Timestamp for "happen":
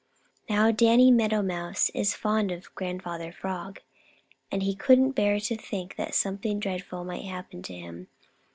7.25-7.61